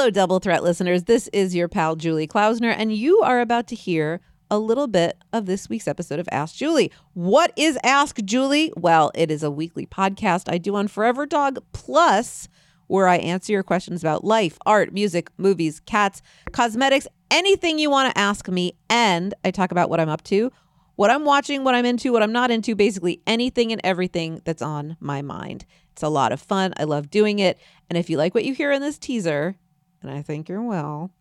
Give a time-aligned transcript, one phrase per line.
[0.00, 1.02] Hello, Double Threat listeners.
[1.02, 5.18] This is your pal, Julie Klausner, and you are about to hear a little bit
[5.30, 6.90] of this week's episode of Ask Julie.
[7.12, 8.72] What is Ask Julie?
[8.78, 12.48] Well, it is a weekly podcast I do on Forever Dog Plus,
[12.86, 18.10] where I answer your questions about life, art, music, movies, cats, cosmetics, anything you want
[18.10, 18.78] to ask me.
[18.88, 20.50] And I talk about what I'm up to,
[20.96, 24.62] what I'm watching, what I'm into, what I'm not into, basically anything and everything that's
[24.62, 25.66] on my mind.
[25.92, 26.72] It's a lot of fun.
[26.78, 27.58] I love doing it.
[27.90, 29.56] And if you like what you hear in this teaser,
[30.02, 31.12] and I think you're well,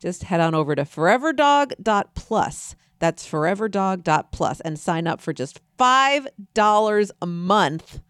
[0.00, 2.76] just head on over to foreverdog.plus.
[2.98, 8.00] That's foreverdog.plus and sign up for just $5 a month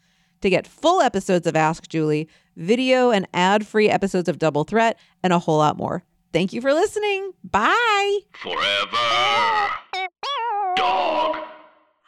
[0.40, 4.98] to get full episodes of Ask Julie, video and ad free episodes of Double Threat,
[5.22, 6.04] and a whole lot more.
[6.32, 7.32] Thank you for listening.
[7.42, 8.18] Bye.
[8.32, 9.72] Forever.
[10.76, 11.36] Dog.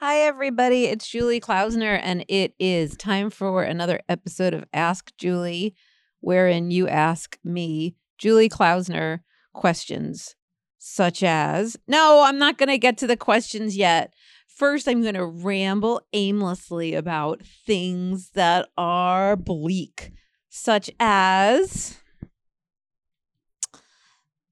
[0.00, 0.84] Hi, everybody.
[0.84, 5.74] It's Julie Klausner, and it is time for another episode of Ask Julie,
[6.20, 9.22] wherein you ask me, Julie Klausner,
[9.54, 10.34] questions
[10.78, 14.14] such as no, I'm not going to get to the questions yet.
[14.46, 20.12] First, I'm going to ramble aimlessly about things that are bleak,
[20.48, 21.98] such as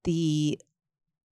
[0.05, 0.61] the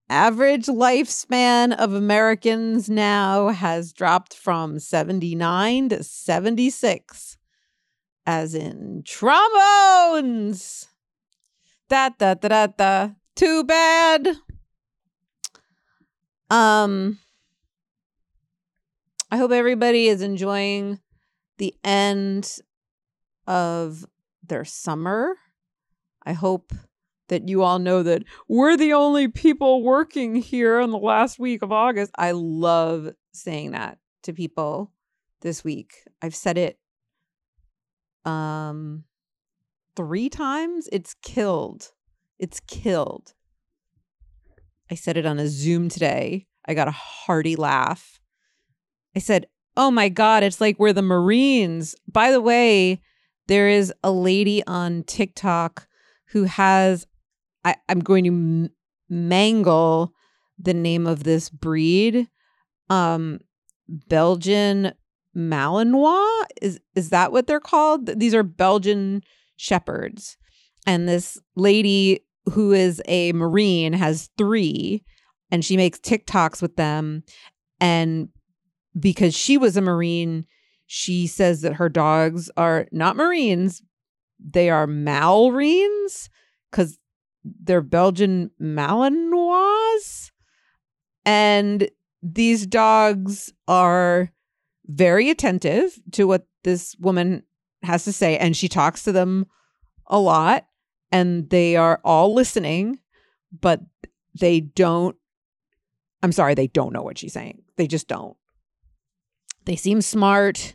[0.09, 7.37] average lifespan of Americans now has dropped from 79 to 76,
[8.27, 10.89] as in trombones.
[11.95, 13.11] Da da da da da.
[13.37, 14.27] Too bad.
[16.51, 17.21] Um,
[19.31, 20.99] I hope everybody is enjoying
[21.59, 22.59] the end
[23.47, 24.05] of
[24.43, 25.37] their summer.
[26.27, 26.73] I hope
[27.29, 31.63] that you all know that we're the only people working here in the last week
[31.63, 32.11] of August.
[32.19, 34.91] I love saying that to people
[35.43, 36.03] this week.
[36.21, 36.77] I've said it
[38.25, 39.05] um
[39.97, 40.89] 3 times.
[40.93, 41.93] It's killed.
[42.39, 43.35] It's killed.
[44.91, 46.47] I said it on a Zoom today.
[46.67, 48.21] I got a hearty laugh.
[49.17, 53.01] I said, "Oh my god, it's like we're the Marines." By the way,
[53.47, 55.87] there is a lady on TikTok
[56.29, 57.07] who has
[57.65, 58.71] I, am going to m-
[59.09, 60.13] mangle
[60.59, 62.29] the name of this breed.
[62.91, 63.41] Um,
[63.89, 64.93] Belgian
[65.37, 68.07] Malinois is is that what they're called?
[68.19, 69.23] These are Belgian
[69.57, 70.37] shepherds,
[70.87, 72.21] and this lady
[72.53, 75.05] who is a marine has three,
[75.51, 77.23] and she makes TikToks with them,
[77.81, 78.29] and
[78.99, 80.47] because she was a marine,
[80.87, 83.83] she says that her dogs are not marines,
[84.39, 86.29] they are Malreens
[86.71, 86.99] because
[87.45, 90.31] they're Belgian Malinois.
[91.25, 91.89] And
[92.23, 94.31] these dogs are
[94.87, 97.43] very attentive to what this woman
[97.85, 98.37] has to say.
[98.39, 99.47] And she talks to them
[100.07, 100.67] a lot.
[101.13, 102.99] And they are all listening,
[103.61, 103.81] but
[104.39, 105.17] they don't.
[106.23, 107.63] I'm sorry, they don't know what she's saying.
[107.77, 108.37] They just don't.
[109.65, 110.75] They seem smart.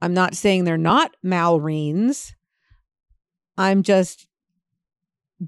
[0.00, 2.32] I'm not saying they're not Malreens.
[3.56, 4.26] I'm just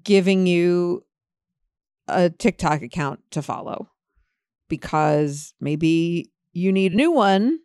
[0.03, 1.05] giving you
[2.07, 3.89] a TikTok account to follow
[4.69, 7.59] because maybe you need a new one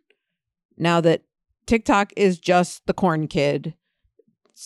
[0.76, 1.22] now that
[1.70, 3.74] TikTok is just the corn kid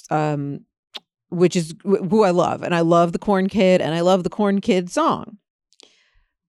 [0.09, 0.61] um
[1.29, 4.31] which is who I love and I love the corn kid and I love the
[4.31, 5.37] corn kid song.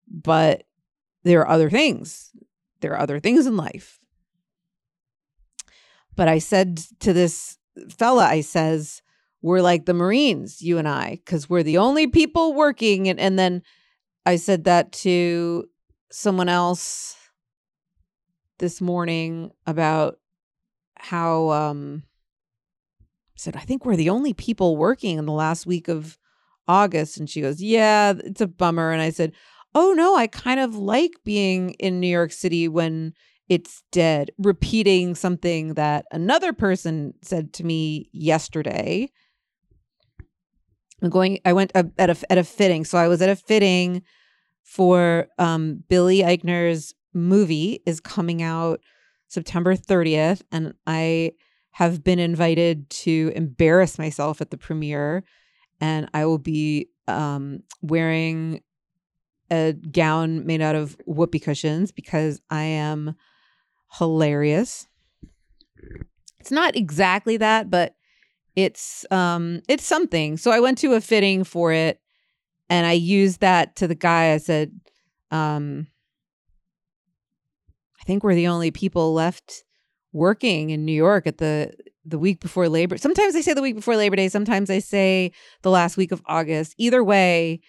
[0.07, 0.63] But
[1.23, 2.31] there are other things.
[2.79, 3.99] There are other things in life.
[6.15, 7.57] But I said to this
[7.89, 9.01] fella I says
[9.41, 13.09] we're like the Marines, you and I, because we're the only people working.
[13.09, 13.61] And, and then
[14.25, 15.65] I said that to
[16.11, 17.17] someone else
[18.59, 20.17] this morning about
[21.09, 22.03] how um
[23.35, 26.17] said, I think we're the only people working in the last week of
[26.67, 27.17] August.
[27.17, 28.91] And she goes, Yeah, it's a bummer.
[28.91, 29.33] And I said,
[29.73, 33.13] Oh no, I kind of like being in New York City when
[33.49, 39.09] it's dead, repeating something that another person said to me yesterday
[41.01, 41.39] I'm going.
[41.45, 44.01] I went at a at a fitting, so I was at a fitting
[44.63, 48.79] for um, Billy Eichner's movie is coming out
[49.27, 51.33] September 30th, and I
[51.71, 55.23] have been invited to embarrass myself at the premiere,
[55.81, 58.61] and I will be um, wearing
[59.51, 63.15] a gown made out of whoopee cushions because I am
[63.97, 64.87] hilarious.
[66.39, 67.95] It's not exactly that, but
[68.55, 70.37] it's um it's something.
[70.37, 71.99] So I went to a fitting for it
[72.69, 74.33] and I used that to the guy.
[74.33, 74.79] I said,
[75.31, 75.87] um,
[78.05, 79.63] think we're the only people left
[80.13, 81.73] working in New York at the
[82.05, 82.97] the week before Labor.
[82.97, 84.29] Sometimes I say the week before Labor Day.
[84.29, 85.31] Sometimes I say
[85.63, 86.75] the last week of August.
[86.77, 87.61] Either way,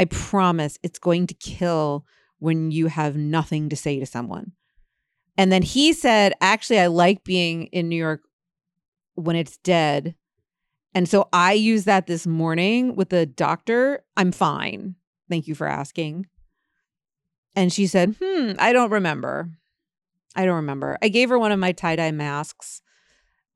[0.00, 2.04] I promise it's going to kill
[2.40, 4.52] when you have nothing to say to someone.
[5.36, 8.22] And then he said, actually, I like being in New York
[9.14, 10.16] when it's dead.
[10.94, 14.04] And so I used that this morning with the doctor.
[14.16, 14.96] I'm fine.
[15.28, 16.26] Thank you for asking.
[17.56, 19.50] And she said, hmm, I don't remember.
[20.34, 20.98] I don't remember.
[21.02, 22.82] I gave her one of my tie dye masks.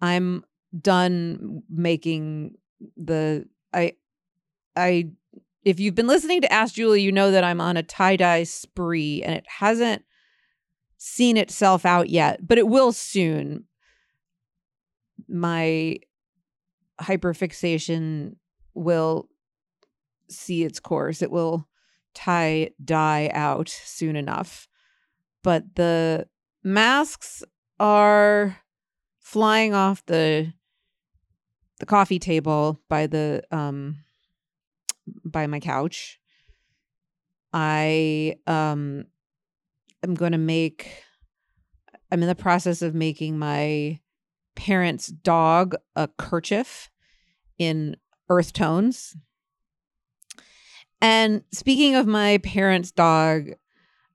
[0.00, 0.44] I'm
[0.78, 2.54] done making
[2.96, 3.94] the I
[4.76, 5.10] I
[5.64, 8.44] if you've been listening to Ask Julie, you know that I'm on a tie dye
[8.44, 10.04] spree and it hasn't
[10.96, 13.64] seen itself out yet, but it will soon.
[15.28, 15.98] My
[17.00, 18.36] hyperfixation
[18.74, 19.28] will
[20.31, 21.22] see its course.
[21.22, 21.69] It will
[22.14, 24.69] tie dye out soon enough.
[25.42, 26.28] But the
[26.62, 27.43] masks
[27.78, 28.58] are
[29.20, 30.52] flying off the
[31.78, 33.99] the coffee table by the um
[35.25, 36.19] by my couch.
[37.52, 39.05] I um
[40.02, 40.90] am going to make
[42.10, 44.00] I'm in the process of making my
[44.56, 46.90] parents' dog a kerchief
[47.58, 47.96] in
[48.28, 49.16] earth tones.
[51.00, 53.50] And speaking of my parents' dog,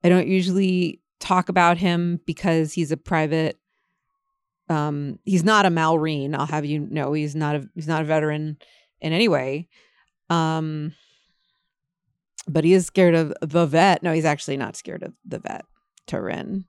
[0.04, 3.58] I don't usually talk about him because he's a private
[4.70, 7.14] um he's not a Malrine, I'll have you know.
[7.14, 8.58] He's not a he's not a veteran
[9.00, 9.70] in any way.
[10.30, 10.94] Um
[12.46, 14.04] but he is scared of the vet.
[14.04, 15.66] No, he's actually not scared of the vet,
[16.08, 16.66] Turin.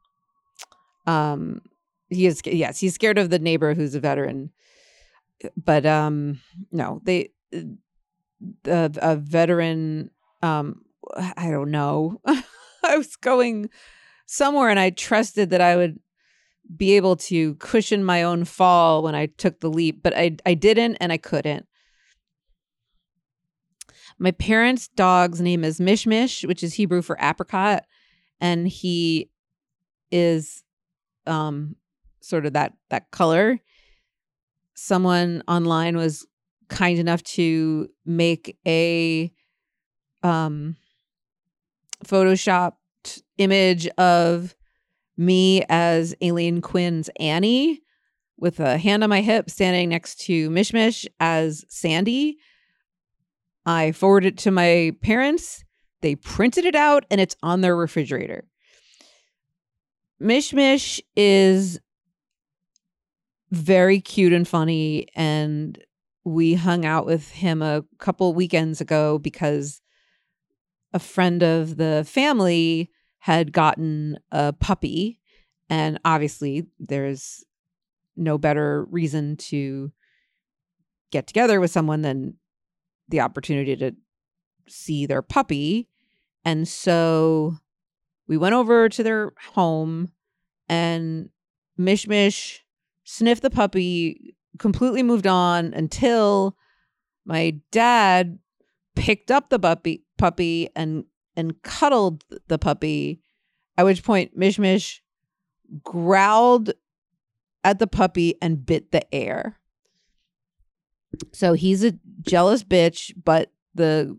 [1.06, 1.60] Um
[2.08, 4.50] he is yes, he's scared of the neighbor who's a veteran.
[5.56, 6.40] But um
[6.70, 7.30] no, they
[8.62, 10.10] the a veteran
[10.42, 10.82] um
[11.36, 12.20] I don't know.
[12.84, 13.70] I was going
[14.26, 15.98] somewhere and I trusted that I would
[16.74, 20.54] be able to cushion my own fall when I took the leap, but I I
[20.54, 21.66] didn't and I couldn't.
[24.18, 27.84] My parents' dog's name is Mishmish, which is Hebrew for apricot,
[28.40, 29.30] and he
[30.10, 30.62] is
[31.26, 31.76] um
[32.20, 33.58] sort of that that color.
[34.74, 36.26] Someone online was
[36.68, 39.30] kind enough to make a
[40.22, 40.76] um
[43.38, 44.54] image of
[45.16, 47.80] me as Aileen Quinn's Annie
[48.36, 52.38] with a hand on my hip standing next to Mishmish as Sandy.
[53.64, 55.64] I forwarded it to my parents.
[56.02, 58.44] They printed it out and it's on their refrigerator.
[60.20, 61.80] Mishmish is
[63.50, 65.82] very cute and funny and
[66.24, 69.80] we hung out with him a couple weekends ago because
[70.92, 72.90] a friend of the family
[73.24, 75.18] had gotten a puppy.
[75.70, 77.42] And obviously, there's
[78.16, 79.90] no better reason to
[81.10, 82.34] get together with someone than
[83.08, 83.92] the opportunity to
[84.68, 85.88] see their puppy.
[86.44, 87.56] And so
[88.28, 90.12] we went over to their home
[90.68, 91.30] and
[91.78, 92.62] Mish Mish
[93.04, 96.58] sniffed the puppy, completely moved on until
[97.24, 98.38] my dad
[98.94, 101.04] picked up the puppy puppy and
[101.36, 103.20] and cuddled the puppy,
[103.76, 105.02] at which point Mish Mish
[105.82, 106.72] growled
[107.62, 109.58] at the puppy and bit the air.
[111.32, 114.18] So he's a jealous bitch, but the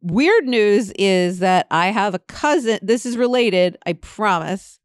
[0.00, 2.78] weird news is that I have a cousin.
[2.82, 4.78] This is related, I promise.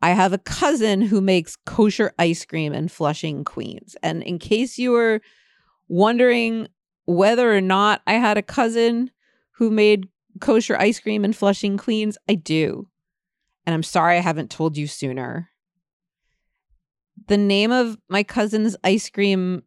[0.00, 3.96] I have a cousin who makes kosher ice cream in Flushing, Queens.
[4.02, 5.20] And in case you were
[5.88, 6.68] wondering
[7.06, 9.10] whether or not I had a cousin
[9.52, 10.08] who made
[10.40, 12.18] kosher ice cream in Flushing, Queens?
[12.28, 12.88] I do.
[13.66, 15.50] And I'm sorry I haven't told you sooner.
[17.28, 19.62] The name of my cousin's ice cream,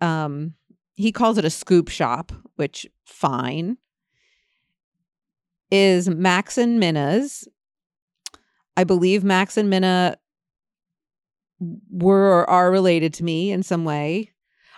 [0.00, 0.54] um,
[0.94, 3.76] he calls it a scoop shop, which fine,
[5.70, 7.46] is Max and Mina's.
[8.76, 10.16] I believe Max and Minna
[11.90, 14.30] were or are related to me in some way.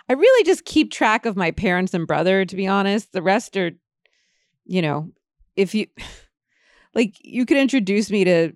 [0.09, 3.11] I really just keep track of my parents and brother, to be honest.
[3.11, 3.71] The rest are,
[4.65, 5.11] you know,
[5.55, 5.87] if you
[6.95, 8.53] like you could introduce me to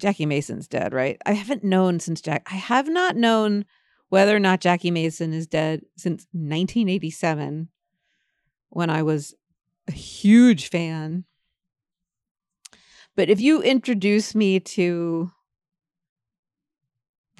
[0.00, 1.20] Jackie Mason's dead, right?
[1.26, 3.64] I haven't known since Jack I have not known
[4.08, 7.68] whether or not Jackie Mason is dead since 1987
[8.70, 9.34] when I was
[9.86, 11.24] a huge fan.
[13.16, 15.30] But if you introduce me to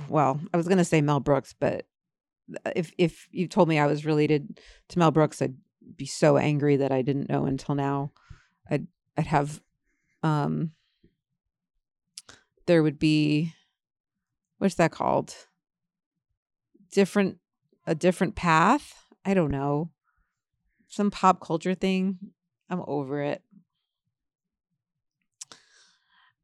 [0.08, 1.86] well, I was going to say Mel Brooks, but
[2.64, 5.56] uh, if if you told me I was related to Mel Brooks, I'd
[5.96, 8.12] be so angry that I didn't know until now.
[8.70, 9.60] I'd I'd have
[10.22, 10.72] um
[12.66, 13.54] there would be
[14.58, 15.34] what's that called?
[16.92, 17.38] different
[17.86, 18.94] a different path.
[19.24, 19.90] I don't know.
[20.88, 22.18] Some pop culture thing.
[22.70, 23.42] I'm over it.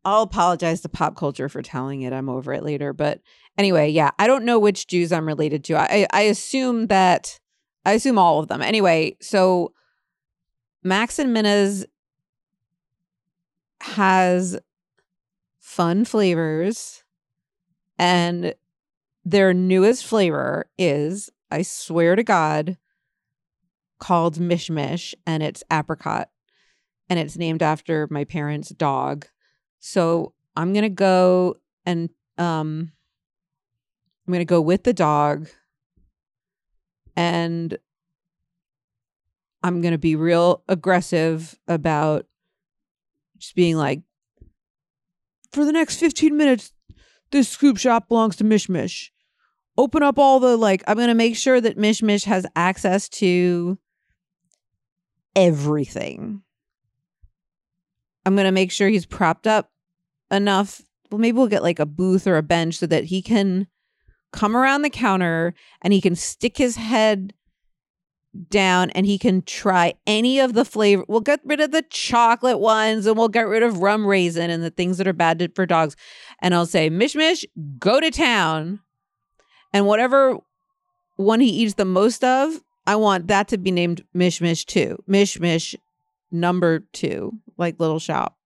[0.05, 2.13] I'll apologize to pop culture for telling it.
[2.13, 2.93] I'm over it later.
[2.93, 3.21] But
[3.57, 5.77] anyway, yeah, I don't know which Jews I'm related to.
[5.77, 7.39] I, I assume that,
[7.87, 8.61] I assume all of them.
[8.61, 9.73] Anyway, so
[10.83, 11.87] Max and Mina's
[13.95, 14.59] has
[15.61, 17.03] fun flavors,
[17.99, 18.55] and
[19.25, 22.77] their newest flavor is, I swear to God,
[23.99, 26.29] called Mish Mish, and it's apricot,
[27.09, 29.27] and it's named after my parents' dog.
[29.81, 32.93] So I'm gonna go and um
[34.27, 35.49] I'm gonna go with the dog
[37.17, 37.77] and
[39.63, 42.27] I'm gonna be real aggressive about
[43.39, 44.03] just being like
[45.53, 46.73] for the next 15 minutes,
[47.31, 49.13] this scoop shop belongs to Mish Mish.
[49.77, 53.79] Open up all the like I'm gonna make sure that Mish Mish has access to
[55.35, 56.43] everything.
[58.27, 59.71] I'm going to make sure he's propped up
[60.31, 60.81] enough.
[61.11, 63.67] Well, maybe we'll get like a booth or a bench so that he can
[64.33, 67.35] come around the counter and he can stick his head
[68.49, 71.05] down and he can try any of the flavor.
[71.09, 74.63] We'll get rid of the chocolate ones and we'll get rid of rum raisin and
[74.63, 75.97] the things that are bad for dogs.
[76.41, 77.45] And I'll say, Mish Mish,
[77.79, 78.81] go to town.
[79.73, 80.39] And whatever
[81.17, 85.05] one he eats the most of, I want that to be named Mish Mish 2.
[85.07, 85.75] Mish Mish
[86.31, 88.37] number two, like little shop.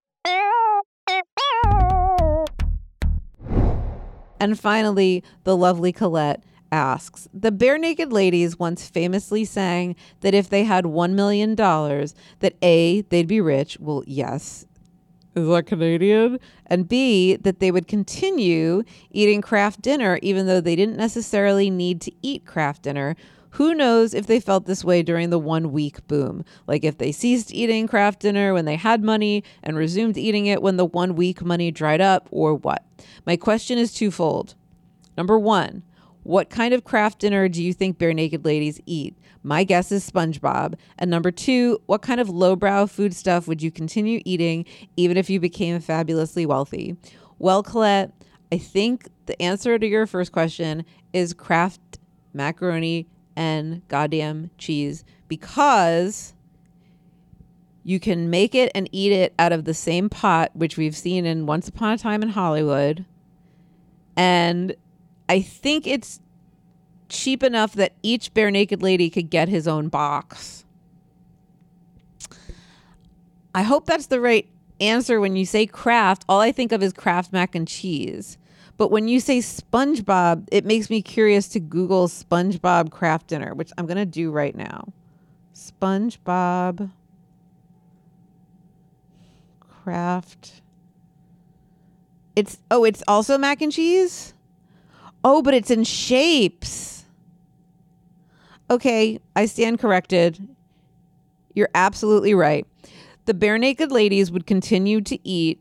[4.40, 10.64] And finally, the lovely Colette asks The Barenaked Ladies once famously sang that if they
[10.64, 13.78] had $1 million, that A, they'd be rich.
[13.80, 14.66] Well, yes.
[15.34, 16.40] Is that Canadian?
[16.66, 22.00] And B, that they would continue eating Kraft dinner even though they didn't necessarily need
[22.02, 23.14] to eat Kraft dinner.
[23.52, 26.44] Who knows if they felt this way during the one week boom?
[26.66, 30.62] Like if they ceased eating Kraft dinner when they had money and resumed eating it
[30.62, 32.84] when the one week money dried up, or what?
[33.24, 34.54] My question is twofold.
[35.16, 35.82] Number one,
[36.28, 39.16] what kind of Kraft dinner do you think Barenaked Ladies eat?
[39.42, 40.74] My guess is SpongeBob.
[40.98, 44.66] And number two, what kind of lowbrow food stuff would you continue eating
[44.98, 46.98] even if you became fabulously wealthy?
[47.38, 48.12] Well, Colette,
[48.52, 51.98] I think the answer to your first question is Kraft
[52.34, 56.34] macaroni and goddamn cheese because
[57.84, 61.24] you can make it and eat it out of the same pot, which we've seen
[61.24, 63.06] in Once Upon a Time in Hollywood.
[64.14, 64.76] And
[65.28, 66.20] I think it's
[67.08, 70.64] cheap enough that each Barenaked Lady could get his own box.
[73.54, 74.48] I hope that's the right
[74.80, 76.24] answer when you say Kraft.
[76.28, 78.38] All I think of is Kraft mac and cheese.
[78.76, 83.72] But when you say SpongeBob, it makes me curious to Google SpongeBob Kraft dinner, which
[83.76, 84.92] I'm going to do right now.
[85.54, 86.90] SpongeBob
[89.60, 90.62] Kraft.
[92.36, 94.34] It's oh, it's also mac and cheese?
[95.24, 97.04] Oh, but it's in shapes.
[98.70, 100.46] Okay, I stand corrected.
[101.54, 102.66] You're absolutely right.
[103.24, 105.60] The Barenaked Ladies would continue to eat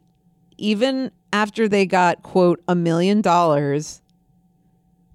[0.58, 4.02] even after they got, quote, a million dollars.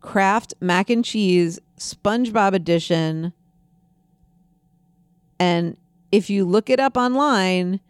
[0.00, 3.32] Kraft mac and cheese, SpongeBob edition.
[5.38, 5.76] And
[6.10, 7.80] if you look it up online,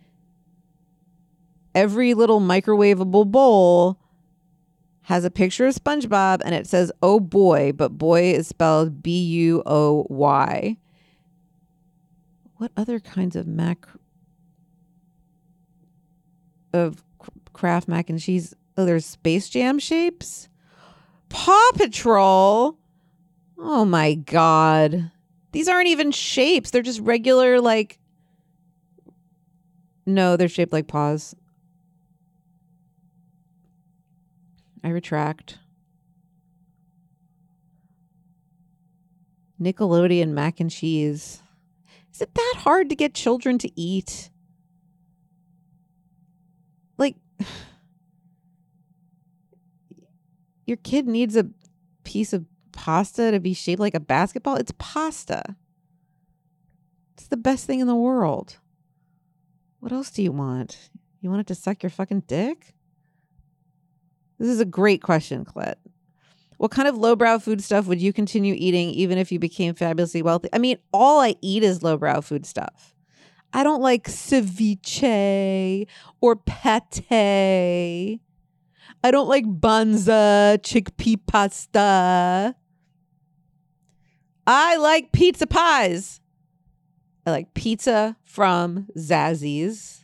[1.74, 3.98] every little microwavable bowl
[5.02, 9.22] has a picture of SpongeBob and it says, oh boy, but boy is spelled B
[9.22, 10.76] U O Y.
[12.56, 13.86] What other kinds of mac
[16.72, 17.02] of
[17.52, 18.54] Kraft mac and cheese?
[18.76, 20.48] Oh, there's Space Jam shapes?
[21.28, 22.78] Paw Patrol?
[23.58, 25.10] Oh my God.
[25.52, 26.70] These aren't even shapes.
[26.70, 27.98] They're just regular, like.
[30.06, 31.34] No, they're shaped like paws.
[34.84, 35.58] I retract.
[39.60, 41.40] Nickelodeon mac and cheese.
[42.12, 44.30] Is it that hard to get children to eat?
[46.98, 47.16] Like,
[50.66, 51.48] your kid needs a
[52.04, 54.56] piece of pasta to be shaped like a basketball.
[54.56, 55.56] It's pasta.
[57.14, 58.58] It's the best thing in the world.
[59.78, 60.90] What else do you want?
[61.20, 62.74] You want it to suck your fucking dick?
[64.42, 65.78] This is a great question, Clet.
[66.56, 70.20] What kind of lowbrow food stuff would you continue eating even if you became fabulously
[70.20, 70.48] wealthy?
[70.52, 72.96] I mean, all I eat is lowbrow food stuff.
[73.52, 75.86] I don't like ceviche
[76.20, 78.18] or pate.
[79.04, 82.56] I don't like Banza chickpea pasta.
[84.44, 86.20] I like pizza pies.
[87.24, 90.02] I like pizza from Zazzy's.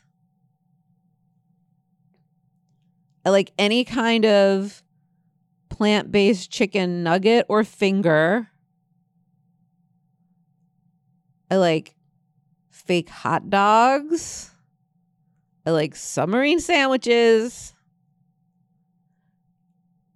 [3.18, 4.83] I like any kind of
[5.69, 8.49] plant based chicken nugget or finger.
[11.51, 11.95] I like
[12.71, 14.51] fake hot dogs.
[15.67, 17.75] I like submarine sandwiches.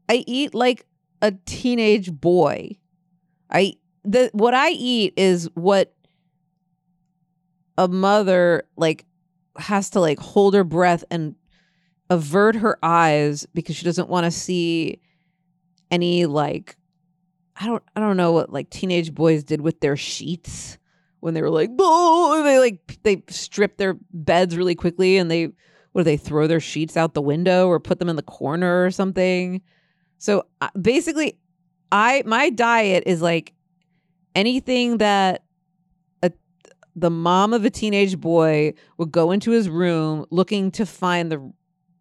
[0.08, 0.86] I eat like
[1.20, 2.78] a teenage boy.
[3.50, 5.94] I the what I eat is what
[7.78, 9.04] a mother like
[9.56, 11.34] has to like hold her breath and
[12.12, 15.00] avert her eyes because she doesn't want to see
[15.90, 16.76] any like
[17.56, 20.78] I don't I don't know what like teenage boys did with their sheets
[21.20, 25.46] when they were like oh they like they strip their beds really quickly and they
[25.92, 28.84] what do they throw their sheets out the window or put them in the corner
[28.84, 29.60] or something.
[30.18, 31.38] So uh, basically
[31.90, 33.54] I my diet is like
[34.34, 35.44] anything that
[36.22, 36.30] a,
[36.94, 41.52] the mom of a teenage boy would go into his room looking to find the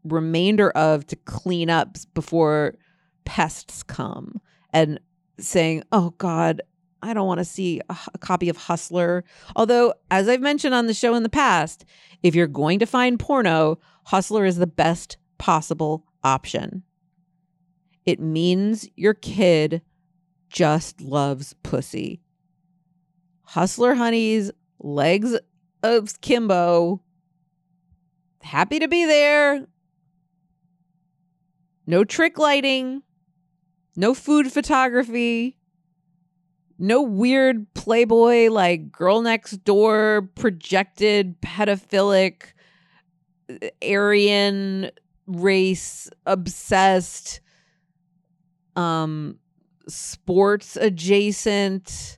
[0.04, 2.76] remainder of to clean up before
[3.26, 4.40] pests come
[4.72, 5.00] and
[5.40, 6.62] saying, "Oh God,
[7.02, 9.24] I don't want to see a, a, copy of Hustler."
[9.56, 11.86] Although, as I've mentioned on the show in the past,
[12.24, 16.84] if you're going to find porno, Hustler is the best possible option.
[18.06, 19.82] It means your kid
[20.50, 22.22] just loves pussy.
[23.44, 25.38] Hustler Honey's legs
[25.84, 27.02] of Kimbo.
[28.42, 29.68] Happy to be there.
[31.92, 33.04] No trick lighting.
[33.98, 35.58] No food photography.
[36.80, 42.54] No weird Playboy like girl next door projected pedophilic
[43.86, 44.90] Aryan
[45.28, 47.42] race obsessed
[48.78, 49.38] um
[49.90, 52.18] sports adjacent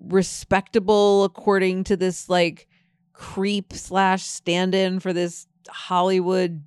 [0.00, 2.68] respectable according to this like
[3.14, 6.62] creep slash stand-in for this hollywood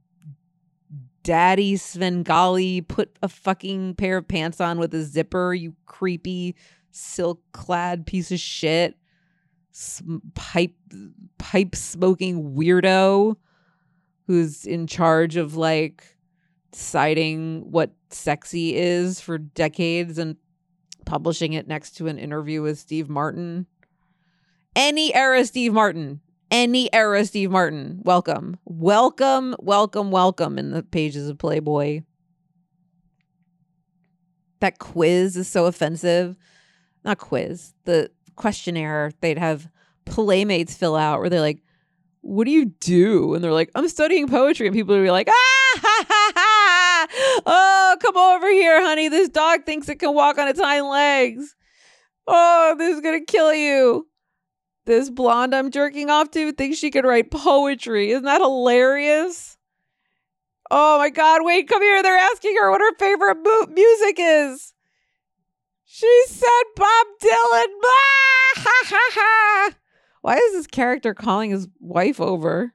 [1.23, 6.55] daddy svengali put a fucking pair of pants on with a zipper you creepy
[6.91, 8.95] silk clad piece of shit
[10.33, 10.75] pipe
[11.37, 13.35] pipe smoking weirdo
[14.27, 16.17] who's in charge of like
[16.73, 20.37] citing what sexy is for decades and
[21.05, 23.65] publishing it next to an interview with Steve Martin.
[24.75, 26.21] Any era Steve Martin.
[26.51, 28.01] Any era Steve Martin.
[28.03, 28.59] Welcome.
[28.65, 32.01] Welcome, welcome, welcome in the pages of Playboy.
[34.59, 36.35] That quiz is so offensive.
[37.05, 39.69] Not quiz, the questionnaire they'd have
[40.05, 41.63] playmates fill out where they're like,
[42.19, 43.33] What do you do?
[43.33, 44.67] And they're like, I'm studying poetry.
[44.67, 45.33] And people would be like, Ah,
[45.81, 46.61] ha, ha, ha
[47.45, 49.07] oh, come over here, honey.
[49.07, 51.55] This dog thinks it can walk on its hind legs.
[52.27, 54.07] Oh, this is going to kill you.
[54.85, 58.11] This blonde I'm jerking off to thinks she can write poetry.
[58.11, 59.57] Isn't that hilarious?
[60.69, 62.01] Oh my God, wait, come here.
[62.01, 64.73] They're asking her what her favorite mu- music is.
[65.85, 67.65] She said Bob Dylan.
[67.83, 69.75] Ah, ha, ha, ha.
[70.21, 72.73] Why is this character calling his wife over?